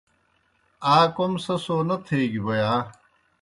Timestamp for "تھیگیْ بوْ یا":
2.05-2.71